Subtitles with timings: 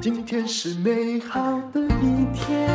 [0.00, 1.40] 今天是美好
[1.72, 2.68] 的一天。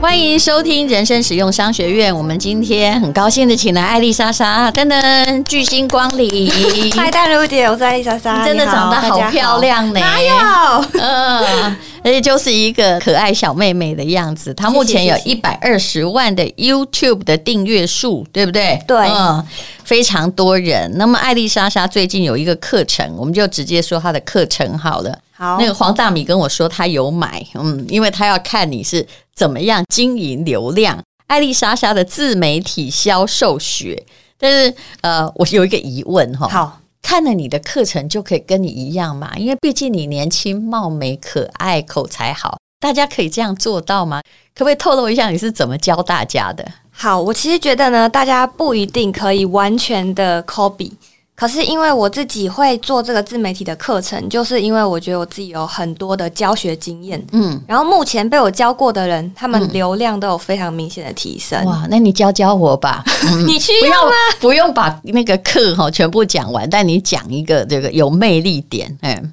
[0.00, 2.14] 欢迎收听人生使用商学院。
[2.14, 6.50] 我们今天很高兴的请来艾丽莎莎，等等巨星光临。
[6.94, 8.44] 嗨，大如姐，我是艾丽莎莎。
[8.44, 9.98] 真的长得好漂亮呢。
[9.98, 10.84] 哪有？
[11.00, 14.52] 嗯，而且就是一个可爱小妹妹的样子。
[14.52, 18.78] 她目前有一百二十万的 YouTube 的订阅数，对不对？
[18.86, 19.44] 对，嗯，
[19.82, 20.92] 非常多人。
[20.98, 25.18] 那么艾丽莎莎最近有一个课程，我们就直接说她的课程好了。
[25.32, 31.02] 好，那个黄大米跟我说他有买，嗯，因为他要看你是怎么样经营流量。
[31.26, 34.00] 艾丽莎莎的自媒体销售学，
[34.38, 39.36] 但是呃，我有一个疑问哈，好，看了你的课程就可以跟你一样嘛？
[39.36, 44.22] 因为毕竟你年轻貌美、可爱、口才好，大家可以这样做到吗？
[44.54, 46.66] 可不可以透露一下你是怎么教大家的？
[46.90, 50.92] 好，我其实觉得呢，大家不一定可以完全的 copy。
[51.36, 61.58] 可是因为我自己会做这个自媒体的课程，就是因为我觉得我自己有很多的教学经验，嗯，然后目前被我教过的人，他们流量都有非常明显的提升。
[61.64, 64.12] 嗯、哇，那你教教我吧， 嗯、你去不要吗？
[64.38, 69.32] 不用把那个课哈全部讲完，但你讲一个这个有魅力点，嗯，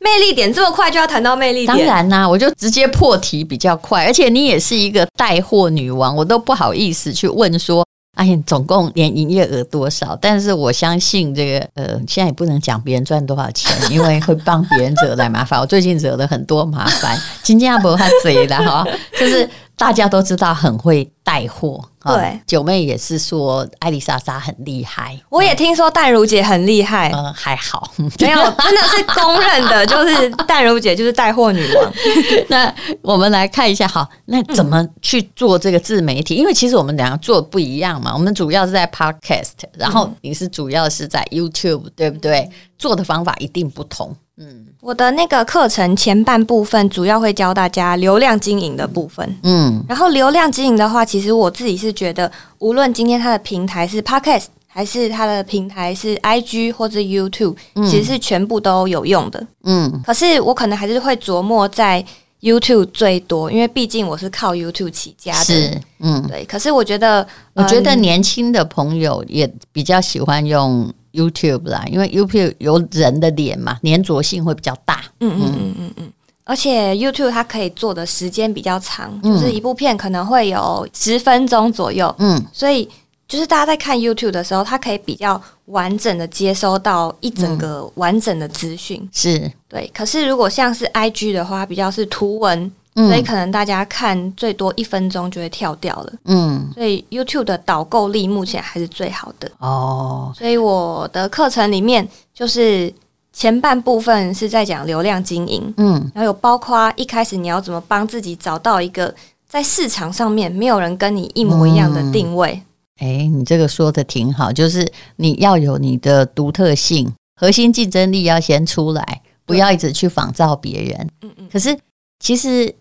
[0.00, 1.68] 魅力点这么快就要谈到魅力点？
[1.68, 7.86] 当然啦、啊，我就直接破题比较快，而且你也是一个带货女王，我都不好意思去问说。
[8.18, 10.18] 哎呀，总共连营业额多少？
[10.20, 15.60] 但是我相信这个，呃，现在也不能讲别人赚多少钱，因为会帮别人惹来麻烦。
[15.60, 18.84] 我最近惹了很多麻烦，今天不怕贼的哈，
[19.18, 19.48] 就是。
[19.78, 31.92] 大家都知道很会带货，对，九妹也是说艾丽莎莎很厉害，我也听说淡如姐很厉害，嗯，还好， 没有，真的是公认的， 就是淡如姐就是带货女王。
[32.48, 36.34] 那我们来看一下，好，那怎么去做这个自媒体？
[36.34, 42.50] 因为其实我们两个做不一样嘛，我们主要是在 Podcast，然后你是主要是在 YouTube，对不对？
[42.76, 44.14] 做的方法一定不同。
[44.40, 49.36] 嗯，我的那个课程前半部分主要会教大家流量经营的部分。
[49.42, 57.56] 嗯，然后流量经营的话，其实我自己是觉得，无论今天它的平台是 Podcast，还是它的平台是 IG 或者 YouTube，
[57.90, 59.44] 其实是全部都有用的。
[59.64, 62.04] 嗯，可是我可能还是会琢磨在
[62.40, 65.44] YouTube 最多，因为毕竟我是靠 YouTube 起家的。
[65.44, 66.44] 是，嗯，对。
[66.44, 70.88] 可是我觉得，我觉得年轻的朋友也比较喜欢用。
[71.12, 75.02] YouTube 啦，因为 YouTube 有人的脸嘛，粘着性会比较大。
[75.20, 76.12] 嗯嗯嗯嗯嗯，
[76.44, 82.14] 而且 YouTube 它可以做的时间比较长，就是一部片可能会有十分钟左右。
[82.18, 82.88] 嗯，所以
[83.26, 89.08] 就是大家在看 YouTube 的时候，它可以比较完整的接收到一整个完整的资讯。
[89.12, 89.90] 是对。
[89.94, 92.70] 可是如果像是 IG 的话，比较是图文。
[93.06, 96.12] 所以可能大家看最多一分钟就会跳掉了。
[96.24, 99.48] 嗯，所以 YouTube 的导购力目前还是最好的。
[99.58, 102.92] 哦，所以我的课程里面就是
[103.32, 109.14] 前半部分是在讲流量经营，嗯，然后有包括一开始你要怎么帮自己找到一个
[109.46, 112.60] 在市场上面没有人跟你一模一样的定位。
[112.96, 121.08] 哎、嗯欸，你这个说的挺好，就是你要有你的独特性，核心竞争力要先出来，不要一直去仿造别人。
[121.22, 121.48] 嗯嗯。
[121.52, 121.78] 可是
[122.18, 122.74] 其实。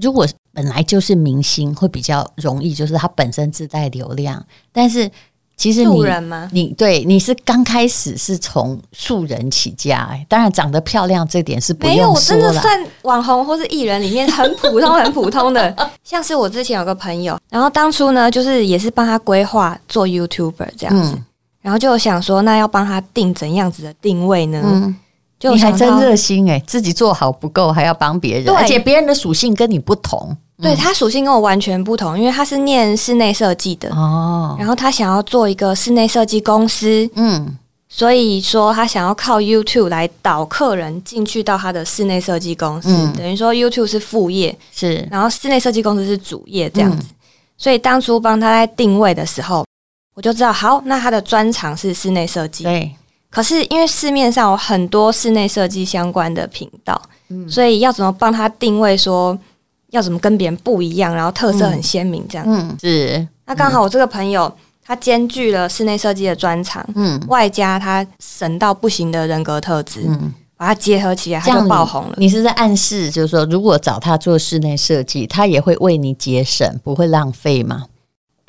[0.00, 4.44] 如果本来就是明星，会比较容易，就是他本身自带流量。
[4.72, 5.10] 但是
[5.56, 6.48] 其实你素人吗？
[6.52, 12.02] 你对你是刚开始是从素人起家，欸，当然长得漂亮这点是不用说了。
[12.02, 15.74] 没有，我真的算网红或是艺人里面很普通、很普通的。
[16.04, 21.24] 像是我之前有个朋友，然后当初呢，就是也是帮他规划做 YouTuber 这样子，嗯、
[21.60, 24.62] 然后就想说，那要帮他定怎样子的定位呢？
[24.64, 24.96] 嗯
[25.38, 37.56] 就你还真热心哎、欸，自己做好不够，还要帮别人，对而且别人的属性跟你不同，对、嗯、他属性跟我完全不同，因为他是念室内设计的哦，然后他想要做一个室内设计公司，嗯，
[37.88, 47.14] 所以说他想要靠 YouTube 来导客人进去到他的室内设计公司，嗯、等于说 YouTube 是副业，是，然后室内设计公司是主业这样子，嗯、
[47.56, 49.64] 所以当初帮他在定位的时候，
[50.16, 52.92] 我就知道，好，那他的专长是室内设计，对。
[53.30, 58.96] 可是因为市面上有很多室内设计相关的频道，嗯、所以要怎么帮他定位？
[58.96, 59.38] 说
[59.90, 62.46] 要怎么跟别人不一样，然后特色很鲜明，这样。
[62.48, 63.26] 嗯，是。
[63.46, 64.50] 那刚好我这个朋友，
[64.84, 72.14] 他兼具了室内设计的专长，嗯，外加他神到不行的人格特质，嗯，把它结合起来，他就爆红了。
[72.16, 77.86] 你是在暗示，就是说，如果找他做室内设计，他也会为你节省，不会浪费吗？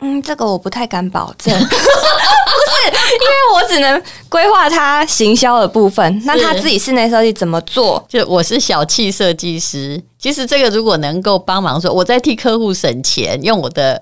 [0.01, 1.53] 嗯，这个我不太敢保证。
[1.59, 8.03] 不是因为我只能规划他行销的部分，那他自己室内设计怎么做？
[8.07, 14.01] 就我是小气设计师，其实这个如果能够帮忙说，我在替客户省钱，用我的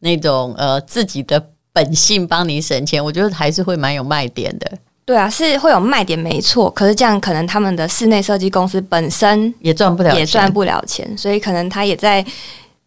[0.00, 4.70] 那种呃自己的本性帮你省钱，我觉得还是会蛮有卖点的。
[5.04, 12.24] 对啊，是会有卖点没错，可是这样可能他们的室内设计公司本身也赚不了，也赚不了钱，所以可能他也在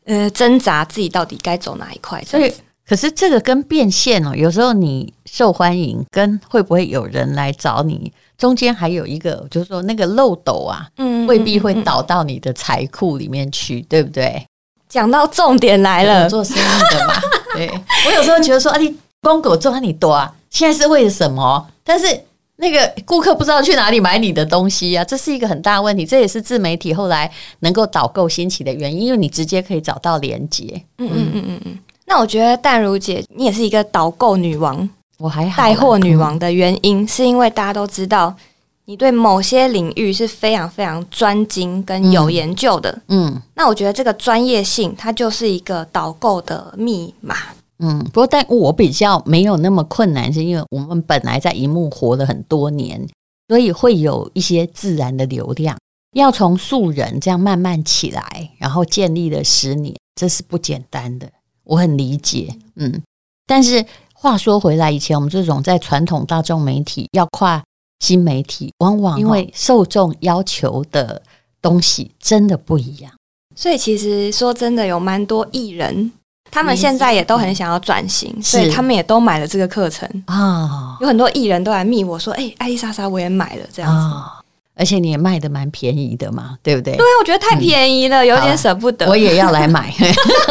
[0.05, 2.23] 呃挣扎自己到底该走哪一块。
[2.23, 2.51] 所以，
[2.87, 14.45] 可是这个跟变现哦，有时候你受欢迎跟会不会有人来找你，中间还有一个就是说那个漏斗啊，嗯，未必会倒到你的财库里面去，对不对？
[14.89, 17.13] 讲到重点来了，做生意的嘛，
[17.55, 17.67] 对
[18.05, 20.31] 我有时候觉得说啊，你光给我赚你多啊。
[20.49, 21.67] 现在是为了什么？
[21.83, 22.05] 但是
[22.57, 26.05] 那个顾客不知道去哪里买你的东西啊，这是一个很大的问题。
[26.05, 27.29] 这也是自媒体后来
[27.59, 30.65] 能够导购兴起的原因，因为你直接可以找到连接。
[30.99, 31.79] 嗯嗯嗯嗯嗯。
[32.05, 38.33] 那我觉得淡如姐，你也是一个导购女王，我还好带货女王的原因，是因为大家都知道
[38.85, 42.91] 你对某些领域是非常非常专精跟有研究的。
[43.07, 47.35] 嗯，嗯，那我觉得这个专业性，它就是一个导购的密码。
[47.85, 53.05] 嗯，不过但我比较没有那么困难，是因为我们本来在荧幕活了很多年，
[53.49, 55.77] 所以会有一些自然的流量。
[56.15, 61.29] 要从素人这样慢慢起来，然后建立了十年，这是不简单的。
[61.65, 63.01] 我很理解，嗯。
[63.45, 67.61] 但是话说回来，以前我们这种在传统大众媒体要跨
[67.99, 71.21] 新媒体，往往因为受众要求的
[71.61, 73.11] 东西真的不一样，
[73.57, 76.13] 所以其实说真的，有蛮多艺人。
[76.53, 80.95] 他们现在也都很想要转型，所以他们也都买了这个课程啊。
[81.01, 84.15] 有很多艺人都来密我说：“哎，艾丽莎莎，我也买了这样子。”
[84.75, 86.95] 而且你也卖的蛮便宜的嘛，对不对？
[86.95, 89.07] 对，我觉得太便宜了，有点舍不得。
[89.07, 89.93] 我也要来买，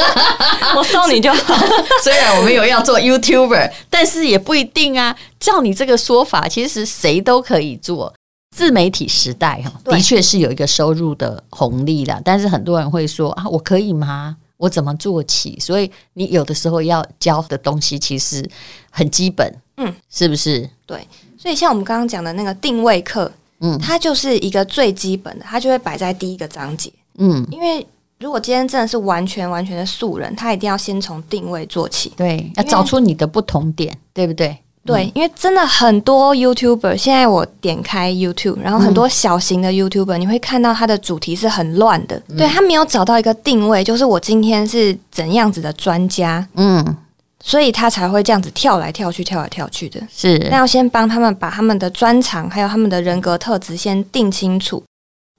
[0.77, 1.55] 我送你就好。
[2.05, 5.17] 虽然我没有要做 YouTuber，但是也不一定啊。
[5.41, 8.15] 照你这个说法，其实谁都可以做
[8.57, 12.21] 自媒体时代哈，的确是有一个收入的红利啦。
[12.25, 14.37] 但是很多人会说啊，我可以吗？
[14.63, 15.59] 我怎么做起？
[15.59, 18.49] 所以你有的时候要教的东西其实
[18.91, 20.71] 很基本，嗯，是不是？
[20.87, 21.05] 对，
[21.37, 27.85] 所以像我们刚刚讲的那个定位课，嗯，它就是一个最基本的，它就会摆在第一个章节，嗯，因为
[28.21, 34.57] 如果今天真的是完全完全的素人，他一定要先从定位做起，对，要找出你的不同点，对不对？
[34.85, 46.97] 对，因为真的很多 YouTuber，现在我点开 YouTube，然后很多小型的 YouTuber，你会看到它的主题是很乱的，对，他没有找到一个定位，就是我今天是怎样子的专家，嗯，
[47.41, 50.01] 所以他才会这样子跳来跳去，跳来跳去的。
[50.13, 54.83] 是，那要先帮他们把他们的专长还有他们的人格特质先定清楚，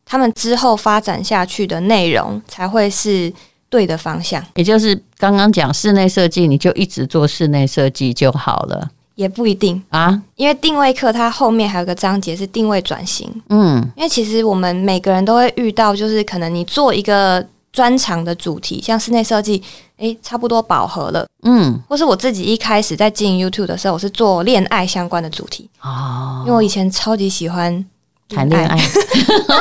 [0.06, 3.32] 他们之后发展下去的内容才会是
[3.70, 4.42] 对的方向。
[4.56, 8.90] 也就是刚刚讲室内设计，你就一直做室内设计就好了。
[9.16, 13.30] 也不一定啊，因为定位课它后面还有个章节是定位转型。
[13.50, 19.62] 嗯，因为其实我们每个人都会遇到，就是可能你做一个专长的主题，像室内设计，
[19.98, 21.28] 诶，差不多饱和了。
[21.44, 27.86] 嗯，或是我自己一开始在经营 YouTube 的时候，我是做恋爱相关的主题哦，因为我以前超级喜欢
[28.30, 28.78] 谈恋爱。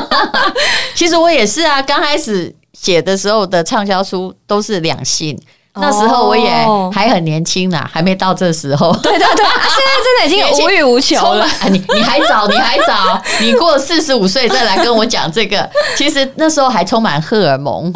[0.94, 5.38] 其实我也是啊，刚开始写的时候的畅销书都是两性。
[5.74, 6.50] 那时候我也
[6.92, 8.92] 还很年轻呢，还没到这时候。
[9.02, 11.46] 对对对，现在真的已经 无欲无求了。
[11.70, 17.90] 你你还早，你还早，你过四十五岁再来跟我讲这个， 其实那时候还充满荷尔蒙，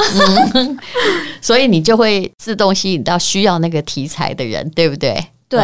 [0.54, 0.78] 嗯，
[1.42, 5.26] 所以你就会自动吸引到需要那个题材的人，对不对？
[5.48, 5.60] 对。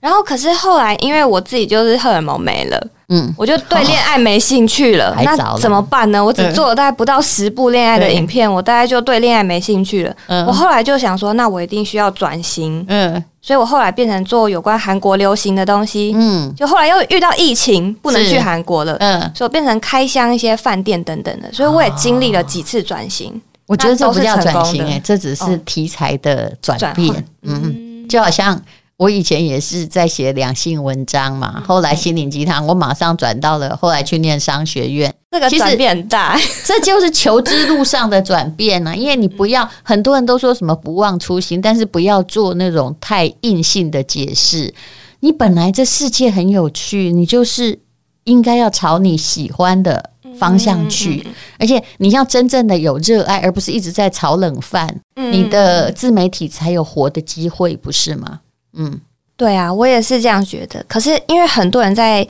[0.00, 2.86] 然后可是后来，因为我自己就是荷尔蒙没了。
[3.08, 6.24] 嗯，我就对恋爱没兴趣了， 哦、那怎么办呢？
[6.24, 10.16] 我只做了大概不到十部恋爱的影片，嗯、我大概就对恋爱没兴趣了。
[10.26, 12.82] 嗯，我后来就想说，那我一定需要转型。
[12.88, 16.14] 嗯，所以我后来变成做有关韩国流行的东西。
[16.16, 18.96] 嗯，就后来又遇到疫情，不能去韩国了。
[19.00, 21.52] 嗯，所以我变成开箱一些饭店等等的。
[21.52, 23.30] 所以我也经历了几次转型。
[23.30, 27.12] 哦、我觉得这不叫转型，哎，这只是题材的转变。
[27.12, 28.58] 哦、嗯，就好像。
[28.96, 38.94] 我以前也是在写两性文章嘛，后来心灵鸡汤，我马上转到了后来去念商学院，这个转变很大， 这就是求知路上的转变啊！
[38.96, 44.72] 因为你不要，很多人都说什么不忘初心，但是不要做那种太硬性的解释。
[45.20, 47.78] 你本来这世界很有趣，你就是
[48.24, 51.26] 应该要朝你喜欢的方向去，
[51.58, 58.40] 而且你要真正的有热爱，而不是一直在炒冷饭，你的自媒体才有活的机会，不是吗？
[58.76, 59.00] 嗯，
[59.36, 60.84] 对啊，我也是这样觉得。
[60.88, 62.26] 可是因为很多人在，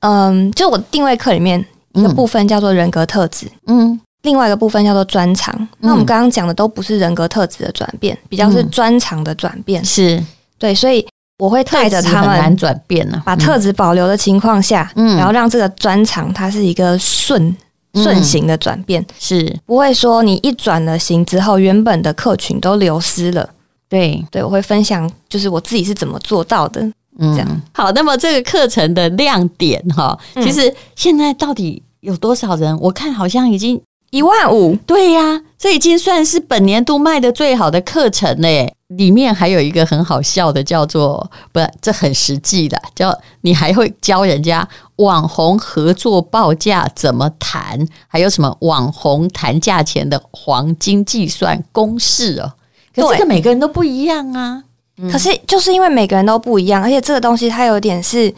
[0.00, 5.54] 嗯，就我定位课里面一个部分叫做人格特质，嗯，另外一个部分叫做专长。
[5.58, 9.84] 嗯、那我们刚刚讲的都不是人格特质的转变，比较是专长的转变。
[9.84, 10.26] 是、嗯、
[10.58, 11.06] 对，所以
[11.38, 17.56] 我会带着他们难转变呢，把特质保留的情况下，嗯，然后让这个专长它是一个顺
[17.94, 19.58] 顺行的转变，是。
[19.64, 23.48] 不会说你一转了型之后，原本的客群都流失了。
[23.88, 26.80] 对对，我会分享，就是我自己是怎么做到的。
[27.18, 27.90] 嗯，这样好。
[27.92, 32.78] 那么这个课程的亮点哈，其实现在到底有多少人？
[32.80, 34.76] 我看好像已经一万五。
[34.86, 38.72] 对呀，这已经算是本年度卖的最好的课程嘞。
[38.88, 44.66] 里面还有一个很好笑的，叫做不，这很实际的，叫你还会教人家
[44.96, 52.52] 网红合作报价怎么谈，还有什么网红谈价钱的黄金计算公式哦。
[52.96, 54.64] 可是这个每个人都不一样啊。
[55.12, 58.32] 可是就是因为每个人都不一样，而且这个东西它有点是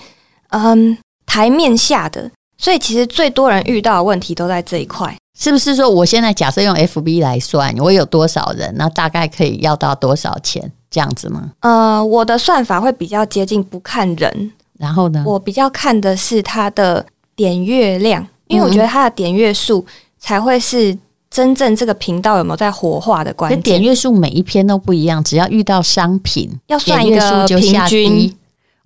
[0.49, 5.17] 嗯台面下的，所以其实最多人遇到的问题都在这一块。
[5.39, 11.53] 是不是说我现在假设用 FB 来算，我有多少人，那大概可以要到多少钱这样子吗？
[11.61, 19.87] 呃，我的算法会比较接近不看人，然后呢，我比较看的是它的点阅量，因为我觉得它的点阅数
[20.19, 20.99] 才会是
[21.31, 23.61] 真正这个频道有没有在活化的关键。
[23.63, 28.37] 点阅数每一篇都不一样，只要遇到商品，要算一个平均。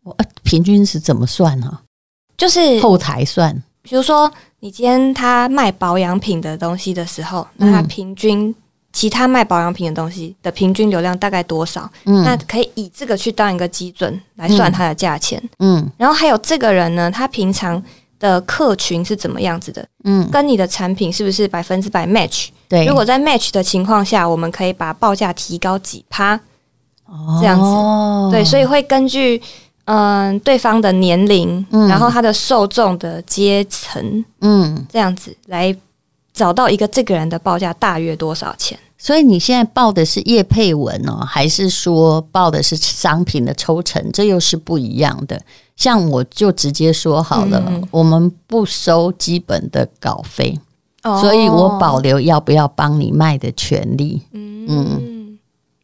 [0.02, 1.80] 我平均是怎么算呢？
[2.36, 4.30] 就是后台算，比如说。
[4.64, 8.54] 你今天他卖保养品的东西的时候，那他平均
[8.92, 11.90] 其他卖保养品的东西的平均流量大概多少？
[12.04, 15.42] 嗯，那可以以这个去当一个基准来算它的价钱。
[15.58, 17.82] 嗯，然后还有这个人呢，他平常
[18.22, 19.86] 的客群是怎么样子的？
[20.04, 22.48] 嗯，跟你的产品是不是百分之百 match？
[22.68, 26.34] 对，如果在 match 的情况下，我们可以把报价提高几趴？
[27.06, 29.42] 哦，这样子，对，所以会根据。
[29.84, 35.76] 嗯，对方的年龄，嗯，然后他的受众的阶层，嗯，这样子来
[36.32, 38.78] 找到一个这个人的报价大约多少钱。
[39.02, 44.00] 所以你现在报的是业配文哦，还是说报的是商品的抽成？
[44.12, 45.42] 这又是不一样的。
[45.74, 50.56] 像我就直接说好了，嗯，我们不收基本的稿费，
[51.02, 54.22] 哦，所以我保留要不要帮你卖的权利。
[54.30, 55.38] 嗯嗯，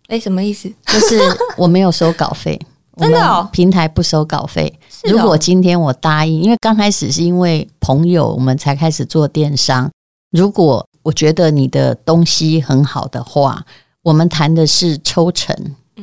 [0.06, 0.72] 哎，什么意思？
[0.86, 1.18] 就是
[1.56, 2.56] 我没有收稿费。
[2.98, 4.72] 真的哦，平台不收稿费。
[5.04, 9.90] 如果今天我答应，因为刚开始是因为朋友，我们才开始做电商。
[10.30, 13.64] 如果我觉得你的东西很好的话，
[14.02, 15.54] 我们谈的是抽成，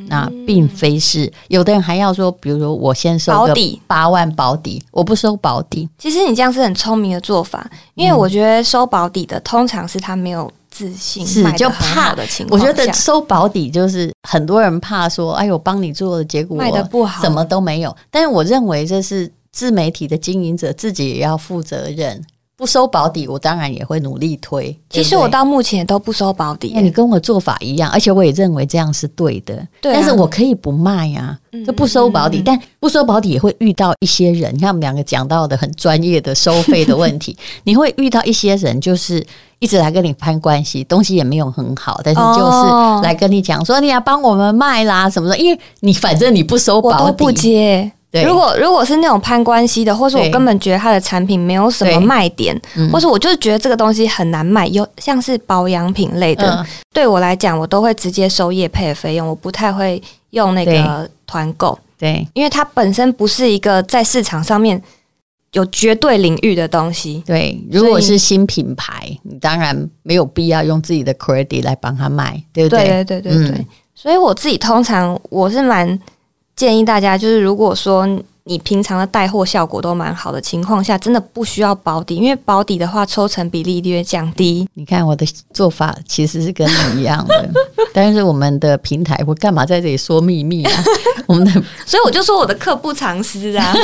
[0.08, 5.88] 那并非是有的人还要说，比如说我先收保底八万保底，我不收保底。
[5.98, 10.52] 其实你这样是很聪明的做法，因为我觉得收保底的通常是他没有。
[10.68, 17.96] 自信是就怕的情况，我觉得收保底就是很多人怕说，哎呦，帮你做的结果卖的不好，什么都没有。
[18.10, 22.22] 但是我认为这是自媒体的经营者自己也要负责任。
[22.56, 24.74] 不收保底，我当然也会努力推。
[24.88, 29.56] 其实我到目前都不收保底，你跟我做法一样，而且我也认为这样是对的。
[29.82, 32.40] 对，但是我可以不卖呀，就不收保底。
[32.42, 39.22] 但不收保底也会遇到一些人，你看我们两个讲到的很专业的收费的问题， 你会遇到一些人，就是
[39.58, 47.92] 一直来跟你攀关系，东西也没有很好，但是就是来跟你讲说你要帮我们卖啦什么的，因为你反正你不收保底，我都不接。
[48.24, 52.58] 如果如果是那种攀关系的，或是我根本觉得他的产品没有什么卖点，
[52.92, 64.80] 或是我就是觉得这个东西很难卖，有像是保养品类的，嗯、对我来讲，我都会直接收业配的费用，我不太会用那个团购，对，因为它本身不是一个在市场上面
[65.52, 67.22] 有绝对领域的东西。
[67.26, 72.84] 对，如果是新品牌，你当然没有必要用自己的 credit 来帮他卖，对不对？
[72.84, 73.58] 对对对对对。
[73.58, 75.98] 嗯、所以我自己通常我是蛮。
[76.56, 78.08] 建议大家就是，如果说
[78.44, 84.66] 你平常的带货效果都蛮好的情况下，真的不需要保底，因为保底的话抽成比例略降低。
[84.74, 87.50] 你看我的做法其实是跟你一样的，
[87.92, 90.84] 但是我们的平台我干嘛在这里说秘密啊？
[91.26, 91.52] 我们的，
[91.84, 93.74] 所以我就说我的课不藏私啊。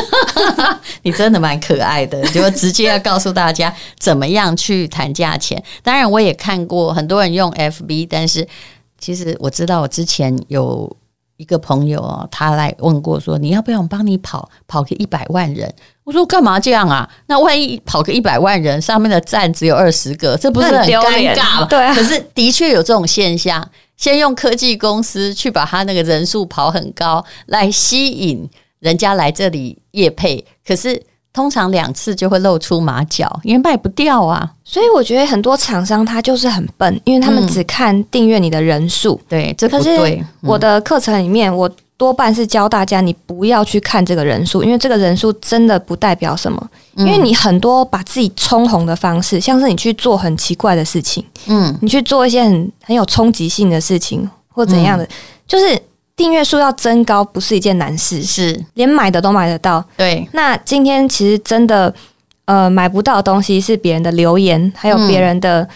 [1.03, 5.63] 你真的蛮可爱的，就直接要告诉大家怎么样去谈价钱。
[5.83, 8.47] 当然，我也看过很多人用 FB，但是
[8.99, 10.97] 其实我知道我之前有。
[11.43, 17.09] 一个朋友哦，他来问过说：“你要不要我帮你跑跑个一百万人？”我说：“干嘛这样啊？
[17.27, 23.69] 那万一跑个一百万人，上面的赞只有二十个，这不是很尴尬吗？”对啊，可是的确有这种现象。
[23.97, 31.03] 先用科技公司去把他那个人数跑很高，来吸引人家来这里业配，可是。
[31.33, 34.51] 通常两次就会露出马脚，因为卖不掉啊。
[34.65, 39.19] 所以我觉得很多厂商他就是很笨，因为他们只看订阅你的人数。
[39.29, 40.23] 对，这不对。
[40.43, 46.71] 我的课程里面，我多半是教大家，你不要去看这个人数，因为这个人数真的不代表什么。
[46.97, 55.09] 因为你很多把自己冲红的方式，像是你去做很奇怪的事情，嗯，你去做一些很很有冲击性的事情，或怎样的，
[55.47, 55.81] 就是。
[56.23, 58.65] 订阅数要增高不是一件难事，是。
[58.75, 59.85] 连买的都买得到。
[59.97, 61.93] 对，那今天其实真的，
[62.45, 65.69] 呃，买不到的东西是别人的留言，还有别人的，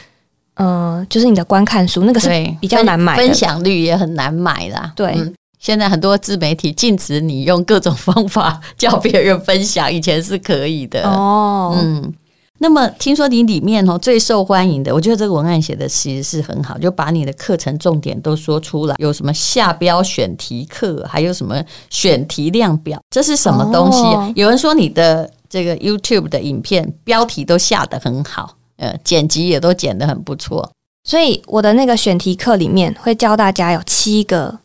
[0.55, 2.29] 嗯、呃，就是你的观看数，那个是
[2.61, 4.93] 比较难买的，分享率也很难买啦。
[4.95, 11.03] 对、嗯，现在很多自媒体禁止你用各种方法 叫别人分享，以前是可以的。
[11.09, 11.76] 哦。
[11.76, 12.15] 嗯，
[12.59, 23.99] 那么听说你里面哦最受欢迎的，我觉得这个文案写的其实是很好，就把你的课程重点都说出来，有什么下标选题课，还有什么选题量表，这是什么东西？
[23.99, 30.71] 哦、有人说你的这个 YouTube 的影片标题都下得很好，呃，剪辑也都剪得很不错。
[31.05, 34.59] 所以我的那个选题课里面会教大家有七个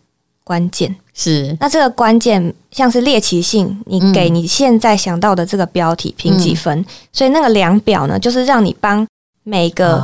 [0.52, 6.78] 关键，是那这个关键像是猎奇性，你给你现在想到的这个标题评几分？
[6.78, 9.08] 嗯、所以那个量表呢，就是让你帮
[9.44, 10.04] 每个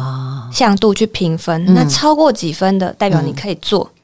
[0.54, 3.92] 向度去评分，哦、那超过几分的代表你可以做。
[3.92, 4.00] 嗯、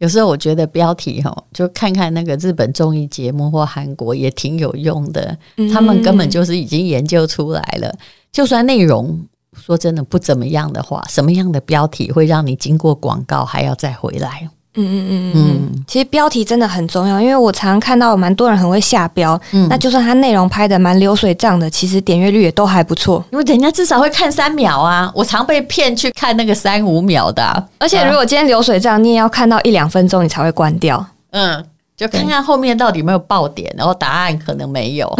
[0.00, 7.90] 有时候我觉得标题哈，就看看那个日本综艺节目或韩国也挺有用的，嗯、他们根本就是已经研究出来了，
[8.30, 9.18] 就算内容。
[9.60, 14.48] 说真的不怎么样的话，什么样的标题会让你经过广告还要再回来？
[14.80, 25.10] 嗯嗯嗯嗯，其实标题真的很重要，因为我常常看到蛮多人很会下标，嗯，那就算它内容拍的蛮流水账的，其实点阅率也都还不错，因为人家至少会看三秒啊。
[25.14, 31.04] 我常被骗去看那个三五秒的啊，而且如果今天流水账，你也要看到一两分钟，你才会关掉。
[31.32, 31.64] 嗯。
[31.98, 35.12] 就看看后面到底有没有爆点，然后答案可能没有，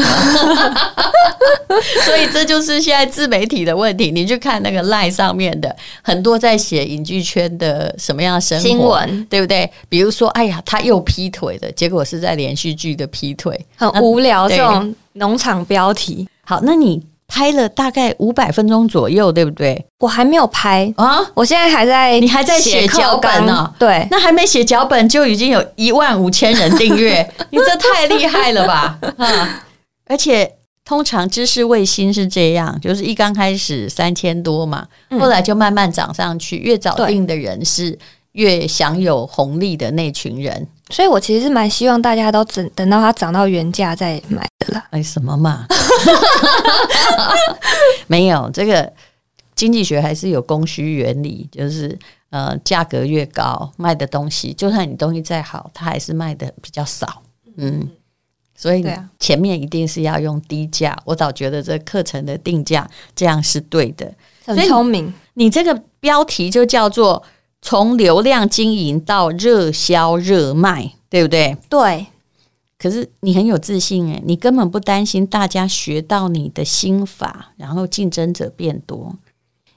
[2.06, 4.12] 所以这就是现在自媒体的问题。
[4.12, 9.68] 你去看那个 LINE 上面的很多在写影剧圈的什么样的生活新闻，对不对？
[9.88, 16.28] 比如说，哎呀，他又劈腿的，结果是在连续剧的劈腿，很无聊这种农场标题。
[16.44, 17.04] 好，那你。
[17.28, 19.86] 拍了大概五百分钟左右，对不对？
[20.00, 23.72] 我还没有拍啊，我现在还在，你还在写脚本呢？
[23.78, 28.98] 对，那还没写脚本就已经有一万五千人订阅， 你这太厉害了吧？
[29.18, 29.64] 啊！
[30.06, 30.50] 而且
[30.84, 34.86] 通常知识卫星是这样，就是一刚开始三千多嘛，
[35.20, 37.96] 后来就慢慢涨上去，越早订的人是
[38.32, 40.66] 越享有红利的那群人。
[40.88, 44.47] 所以我其实是蛮希望大家都等等到它涨到原价再买
[44.90, 45.66] 哎，什么嘛？
[48.06, 48.92] 没有这个
[49.54, 51.98] 经济学还是有供需原理，就是
[52.30, 57.22] 呃，价格越高，卖的东西就算你东西再好，它还是卖的比较少。
[57.56, 57.88] 嗯，
[58.54, 58.84] 所以
[59.18, 60.96] 前面一定是要用低价。
[61.04, 64.12] 我早觉得这课程的定价这样是对的，
[64.44, 65.12] 很聪明。
[65.34, 67.22] 你这个标题就叫做。
[67.60, 71.56] 从流量经营到热销热卖，对不对？
[71.68, 72.06] 对。
[72.78, 79.12] 可是你很有自信诶，你根本不担心大家学到你的心法，然后竞争者变多。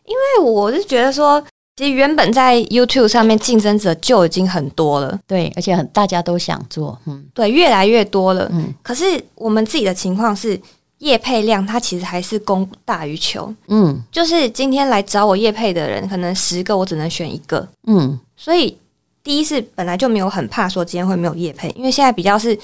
[0.06, 1.44] 因为我是觉得说，
[1.76, 8.74] 其实原本在 YouTube 上面竞争者就已经很多了，对，而且很大家都想做，嗯，对，越来越多了，嗯。
[8.82, 10.60] 可是我们自己的情况是。
[11.02, 13.52] 业配量，它其实还是供大于求。
[13.70, 17.68] 嗯，就是今天来找我业配的人，可能十个我只能选一个。
[17.88, 18.78] 嗯，所以
[19.24, 22.56] 第一是本来就没有很怕说今天会没有业配，因为现在比较是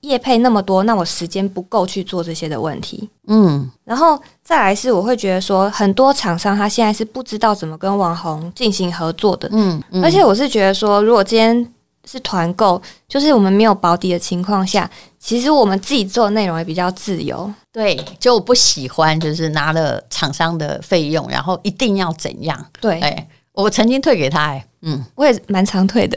[0.00, 3.08] 业配那么多，那我时间不够去做这些的问题。
[3.26, 9.48] 嗯，然后再来是我会觉得说，很多厂商他现在是不知道怎么跟网红进行合作的。
[9.52, 11.72] 嗯，嗯，而且我是觉得说，如果今天
[12.04, 14.88] 是团购，就是我们没有保底的情况下。
[15.18, 22.64] 其实我们自己做的内容也比较自由，对，就我不喜欢就是拿了厂商的费用，然后一定要怎样？
[22.80, 26.16] 对，哎，我曾经退给他，哎，嗯，我也蛮常退的，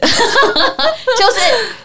[1.18, 1.40] 就 是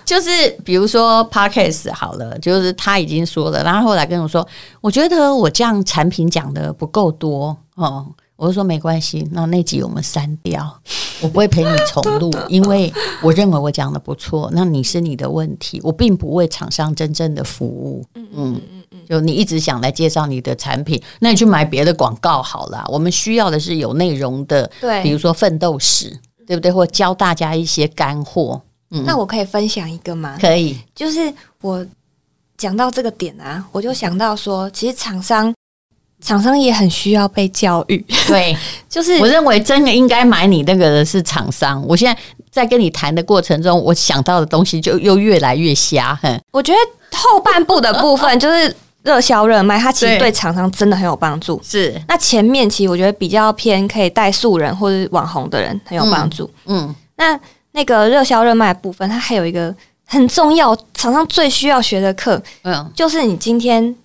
[0.05, 4.47] 就是，比如说 Podcast 好了，就是他已经说了，然后后来跟我说，
[4.81, 8.05] 我觉得我这样产品讲的不够多哦。
[8.37, 10.77] 我就说没关系，那那集我们删掉，
[11.21, 14.49] 我不会陪你重录， 因为我认为我讲的不错。
[14.53, 18.03] 那你是你的问题，我并不为厂商真正的服务。
[18.15, 22.83] 嗯嗯嗯嗯，就你一直想来介绍你的产品，那你去买别的广告好了。
[22.89, 26.71] 我们需要的是有内容的，对，比如说奋斗史，对不对？
[26.71, 28.61] 或教大家一些干货。
[28.91, 30.37] 嗯，那我可以分享一个吗？
[30.39, 31.85] 可以，就是我
[32.57, 35.53] 讲到这个点啊，我就想到说，其实厂商。
[36.21, 38.57] 厂商也很需要被教育，对，
[38.89, 41.85] 就是我认为真的应该买你那个的是厂商。
[41.85, 46.17] 我现在在跟你谈的过程中，我想到的东西就又越来越瞎。
[46.23, 48.73] 哼，我觉得后半部的部分就是
[49.05, 51.61] 热销热卖，它其实对厂商真的很有帮助。
[51.63, 56.43] 是，那前面其实我觉得比较偏可以带素人或者网红的人很有帮助。
[56.65, 57.39] 嗯，嗯，那
[57.71, 59.73] 那个热销热卖的部分，它还有一个
[60.05, 63.95] 很重要，厂商最需要学的课，嗯，就是你今天。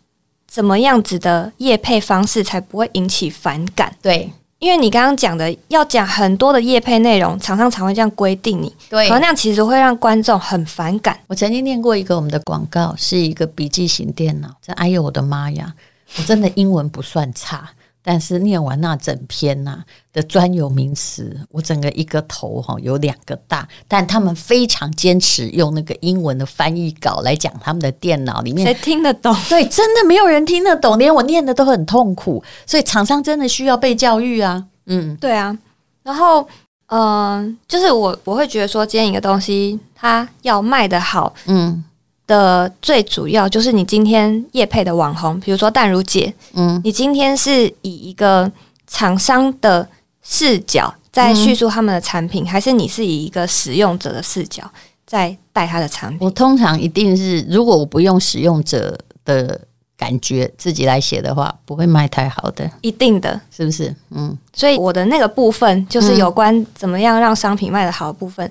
[0.53, 3.95] 怎么样子的业配方式才不会引起反感？
[4.03, 4.29] 对，
[4.61, 8.70] 因为你刚刚讲的要讲很多的业配内容，厂商才会这样规定你。
[8.90, 11.18] 对，可能那样其实会让观众很反感。
[11.27, 14.51] 我曾经念过一个我们的广告，是一个笔记型电脑。
[14.61, 15.75] 这哎呦我的妈呀！
[16.18, 17.70] 我真的英文不算差，
[18.03, 23.69] 但是念完那整篇呐、啊、的专有名词，我整个一个头哈有两个大。
[23.87, 29.37] 但他们非常坚持用那个英文的翻译稿来讲他们的电脑里面，谁听得懂？
[29.49, 32.43] 对，真的没有人听得懂，连我念的都很痛苦。
[32.67, 34.65] 所以厂商真的需要被教育啊。
[34.87, 35.57] 嗯，对啊。
[36.03, 36.41] 然后，
[36.87, 41.85] 嗯、呃，就是我我会觉得说，今天一个东西它要卖得好，嗯。
[42.31, 48.49] 的最主要就是你今天业配的网红，比如说淡如姐，嗯，你今天是以一个
[48.87, 49.88] 厂商的
[50.23, 54.62] 视角在叙述他们的产品，嗯，还是你是以一个使用者的视角
[55.05, 56.19] 在带他的产品？
[56.21, 59.61] 我通常一定是，如果我不用使用者的
[59.97, 63.93] 感觉自己来写的话，不会卖太好的，一定的，是不是？
[64.11, 68.49] 嗯，所以我的那个部分就是有关怎么样让商品卖得好的部分。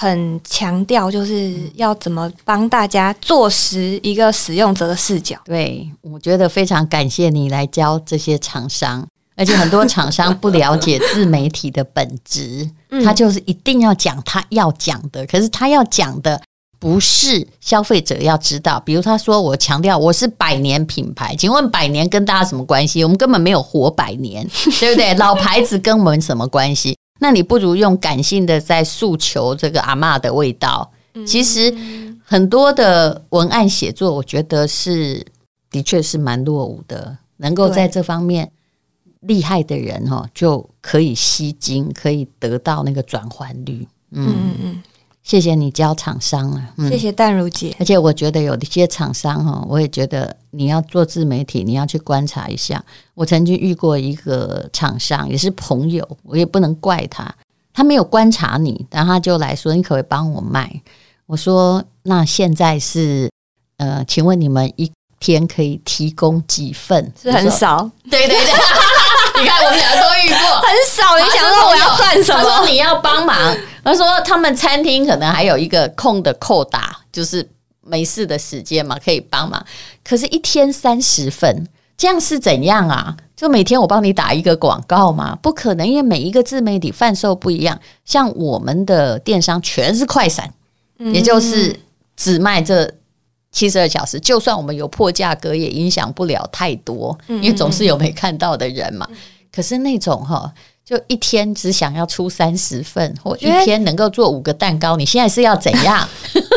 [0.00, 5.36] 很强调就是要怎么帮大家坐实一个使用者的视角。
[5.44, 12.70] 对，我觉得非常感谢你来教这些厂商，而且很多厂商不了解自媒体的本质，
[13.02, 16.40] 他就是一定要讲他要讲的，可是他要讲的
[16.78, 18.78] 不是消费者要知道。
[18.86, 23.02] 比如他说我强调我是百年品牌，请问百年跟大家什么关系？
[23.02, 25.12] 我们根本没有活百年，对不对？
[25.18, 26.96] 老牌子跟我们什么关系？
[27.18, 30.90] 那你不如用感性的在诉求这个阿妈的味道。
[31.26, 31.74] 其实
[32.24, 35.26] 很多的文案写作，我觉得是
[35.70, 37.18] 的确是蛮落伍的。
[37.38, 38.50] 能够在这方面
[39.20, 43.86] 厉害的人哦，就可以吸睛，可以得到那个转换率。
[44.10, 44.82] 嗯嗯嗯。
[45.28, 47.76] 谢谢你教厂商啊，嗯、谢谢淡如姐。
[47.78, 52.82] 而且我觉得有一些厂商哈，我也觉得你要做自媒体，你要去观察一下。
[53.12, 57.30] 我曾经遇过一个厂商，也是朋友，我也不能怪他，
[57.74, 60.80] 他没有观察你，然后他就来说：“你可不可以帮我卖？”
[61.28, 63.30] 我说：“那现在是
[63.76, 67.12] 呃，请问你们一天可以提供几份？
[67.20, 68.54] 是很少。”对对对。
[69.38, 71.16] 你看，我们两个都遇过，很少。
[71.22, 72.42] 你想说我要赚什么？
[72.42, 73.36] 他说你要帮忙。
[73.88, 77.48] 他说他们餐厅可能还有一个空的扣打，就是
[77.80, 79.64] 没事的时间嘛，可以帮忙。
[80.04, 83.16] 可是，一天三十份，这样是怎样啊？
[83.34, 85.34] 就每天我帮你打一个广告嘛？
[85.40, 87.78] 不可能，因为每一个自媒体贩售不一样。
[88.04, 90.52] 像我们的电商全是快闪，
[90.98, 91.74] 也就是
[92.16, 92.92] 只卖这
[93.52, 94.18] 七十二小时。
[94.18, 99.08] 就算我们有破价格，也影响不了太多，因为总是有没看到的人嘛。
[99.52, 100.52] 可是那种哈，
[100.88, 106.08] 就一天只想要出三十份，或一天能够做五个蛋糕，你现在是要怎样？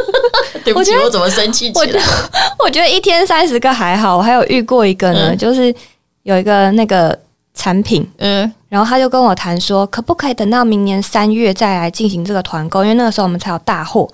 [0.64, 2.02] 对不起，我，我怎么生气起来？
[2.64, 5.76] 我觉得一天三十个还好，我还有遇过一个呢，嗯、就是
[6.24, 7.18] 有一个那个
[7.54, 12.84] 产品，嗯，然后他就跟我谈说，可不可以等到明年三月再来进行这个团购？
[12.84, 14.10] 因为那个时候我们才有大货。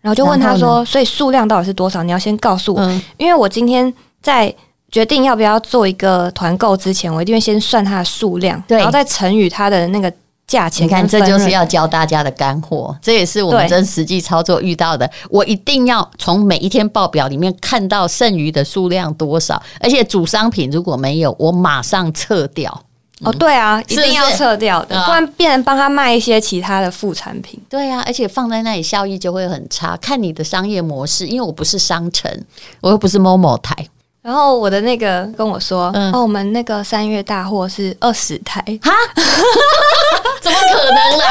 [0.00, 2.02] 然后就问他说，所以数量到底是多少？
[2.02, 4.54] 你要先告诉我，嗯、因为我今天在。
[4.90, 10.10] 决定要不要做一个团购之前，我一定会先算它的数量，然后再乘以它的那个
[10.46, 10.86] 价钱。
[10.86, 15.08] 你看，这就是要教大家的干货，这也是我们真实际操作遇到的。
[15.28, 22.82] 我一定要从每一天报表里面看到剩余的数量多少，而且主商品如果没有，我马上撤掉。
[23.22, 27.60] 哦，对啊，一定要撤掉的，不然变成帮他卖一些其他的副产品。
[27.68, 29.96] 对啊，而且放在那里效益就会很差。
[29.96, 32.32] 看你的商业模式，因为我不是商城，
[32.80, 33.74] 我又不是 Momo 台。
[34.28, 38.92] 然后我的那个跟我说，嗯、哦，我们那个三月大货是二十台，哈，
[40.42, 41.24] 怎么可能啦？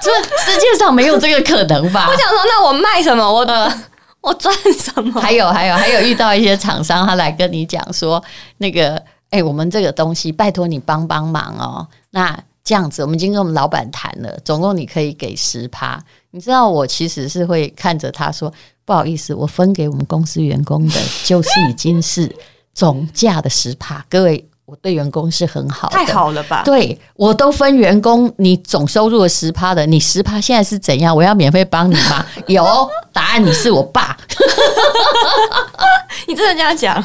[0.00, 2.06] 这世界上没有这个可能吧？
[2.08, 3.24] 我想说，那我卖什么？
[3.24, 3.68] 我、呃、
[4.22, 5.20] 我赚什么？
[5.20, 8.22] 还有还有还有，遇到一些厂商，他来跟你讲说，
[8.58, 8.94] 那个，
[9.30, 11.84] 哎、欸，我们这个东西，拜托你帮帮忙哦。
[12.10, 16.00] 那这样子，我们已经跟我们老板谈了，总共你可以给十趴。
[16.30, 18.52] 你知道，我其实是会看着他说。
[18.84, 22.30] 不好意思，我分给我们公司员工的，就是已经是
[22.74, 24.04] 总价的十趴。
[24.10, 26.62] 各位，我对员工是很好的，太好了吧？
[26.64, 31.16] 对，我都分员工，你总收入的十趴的，你十趴现在是怎样？
[31.16, 32.24] 我要免费帮你吗？
[32.46, 34.16] 有答案，你是我爸。
[36.28, 37.02] 你真的这样讲？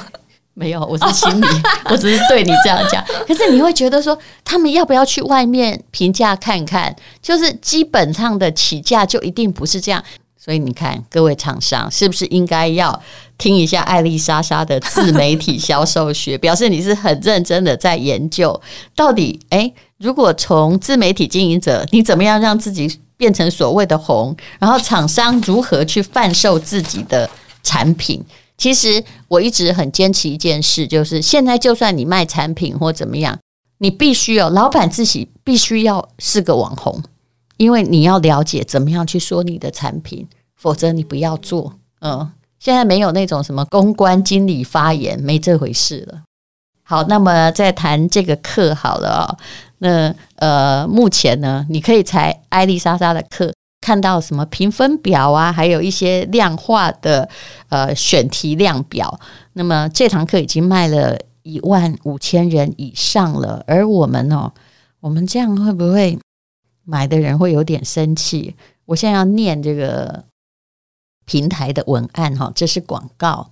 [0.53, 1.45] 没有，我是心里，
[1.85, 3.01] 我只是对你这样讲。
[3.25, 6.93] 可是你会觉得说，他们要不要去外面评价看看？
[7.21, 10.03] 就是基本上的起价就一定不是这样。
[10.41, 12.97] 所以你看，各位厂商是不是应该要
[13.37, 16.37] 听一下艾丽莎莎的自媒体销售学？
[16.39, 18.59] 表示你是很认真的在研究
[18.95, 19.37] 到底。
[19.49, 24.33] 诶，如果从自媒体经营者，你怎么样让自己变成所谓的红？
[24.59, 27.29] 然后厂商如何去贩售自己的
[27.61, 28.23] 产品？
[28.57, 33.37] 其实我一直很坚持一件事，就是现在就算你卖产品或怎么样，
[33.79, 37.03] 你必须有老板自己必须要是个网红。
[37.59, 41.73] 因为你要了解怎么样去说你的产品，否则你不要做。
[41.99, 46.21] 嗯，现在没有那种什么公关经理发言，没这回事了。
[46.83, 49.37] 好，那么再谈这个课好了哦。
[49.79, 57.27] 那呃，目前呢，你可以采艾丽莎莎的课，看到什么评分表啊，还有一些量化的
[57.67, 59.19] 呃选题量表。
[59.53, 64.53] 那么这堂课已经卖了一万五千人以上了，而我们哦，
[65.01, 66.17] 我们这样会不会
[66.83, 68.55] 买的人会有点生气？
[68.85, 70.25] 我现在要念这个
[71.25, 73.51] 平台的文案哈，这是广告。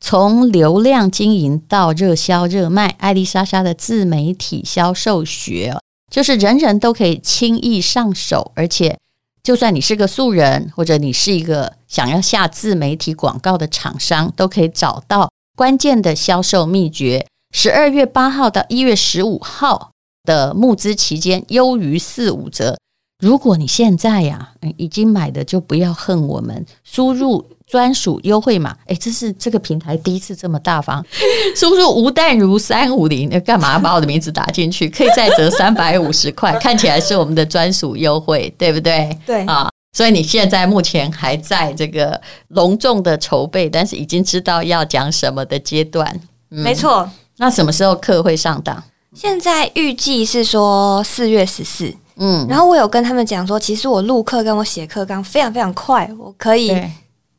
[0.00, 5.78] 从流量经营到热销热卖，艾丽莎莎的自媒体销售学，
[6.10, 8.98] 就是人人都可以轻易上手，而且
[9.42, 17.26] 就算你是个素人，或者你是一个想要下自媒体广告的厂商，都可以找到关键的销售秘诀。
[17.52, 19.92] 十二月八号到一月十五号
[20.24, 22.76] 的募资期间，优于四五折。
[23.20, 27.44] 如果你现在呀、啊、已经买的，就不要恨我们，输入。
[27.66, 31.04] 专属优惠码，哎，这是这个平台第一次这么大方，
[31.56, 34.86] 输入吴淡如三五零，要干嘛把我的名字打进去？
[34.86, 39.18] 可以再折三百五十块， 看起来是我们的专属优惠，对不对？
[39.24, 46.20] 对啊，所以你现在目前还在这个隆重的筹备，但是已经知道要讲什么的阶段。
[46.50, 47.08] 嗯、没错，
[47.38, 48.84] 那什么时候课会上档？
[49.14, 51.94] 现在预计是说四月十四。
[52.16, 56.72] 嗯，然后我有跟他们讲说，其实我录课跟我写课纲非常非常快，我可以。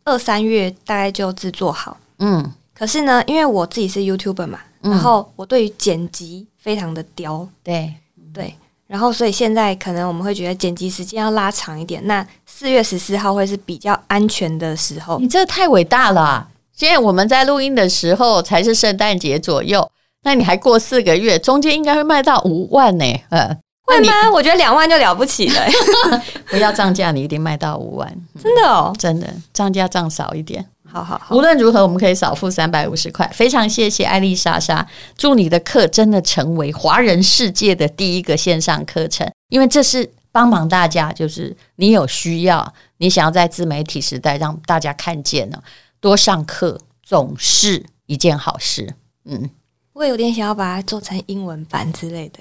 [0.07, 7.91] 二三月大概就制作好，嗯，可是呢，因为我自己是 YouTuber 嘛，嗯、然后我对于剪辑非常的刁，对
[8.31, 8.53] 对，
[8.85, 12.05] 然后所以现在可能我们会觉得剪辑时间要拉长一点。
[12.05, 15.17] 那四月十四号会是比较安全的时候。
[15.19, 16.47] 你这太伟大了、啊！
[16.71, 19.89] 现在我们在录音的时候才是圣诞节左右，
[20.25, 23.57] 那你还过四个月，中间应该会卖到五万呢、欸，呃。
[23.88, 24.31] 会吗？
[24.33, 25.61] 我觉得两万就了不起了。
[26.49, 28.11] 不要涨价，你一定卖到五万。
[28.41, 30.65] 真的哦，真的涨价涨少一点。
[30.91, 31.35] 好好好。
[31.35, 33.29] 无论如何，我们可以少付三百五十块。
[33.31, 34.83] 非常谢谢艾丽莎莎，
[35.15, 45.61] 祝你的课真的成为华人世界的第一个线上课程，因为这是帮忙大家，就是你有需要，你想要在自媒体时代让大家看见呢，
[45.99, 48.95] 多上课总是一件好事。
[49.25, 49.47] 嗯，
[49.95, 52.39] 我有点想要把它做成英文版之类的。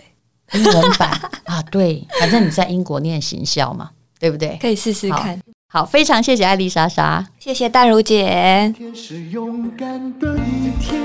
[0.54, 1.08] 英文版
[1.46, 4.58] 啊，对，反正你在英国念行销嘛，对不对？
[4.60, 5.40] 可以试试看。
[5.68, 8.72] 好，好，非常谢谢艾丽莎莎，谢谢淡如姐。
[8.76, 11.00] 今天是勇敢的一天，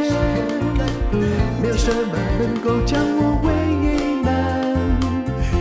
[1.61, 3.53] 没有什么能够将我为
[4.23, 4.99] 难。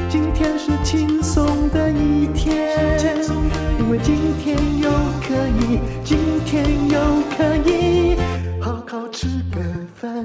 [0.09, 2.57] 今天是轻松的一天，
[3.79, 6.99] 因为今天又可以，今天又
[7.37, 8.17] 可以
[8.59, 9.61] 好好吃个
[9.95, 10.25] 饭。